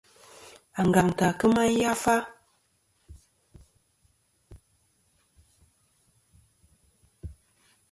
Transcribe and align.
Angantɨ 0.79 1.23
à 1.29 1.37
kema 1.39 1.63
yafa. 1.81 2.15